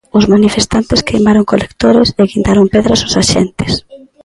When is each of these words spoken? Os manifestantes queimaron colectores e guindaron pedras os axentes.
Os 0.17 0.25
manifestantes 0.33 1.03
queimaron 1.07 1.49
colectores 1.51 2.07
e 2.19 2.21
guindaron 2.29 2.65
pedras 2.73 3.01
os 3.07 3.13
axentes. 3.21 3.71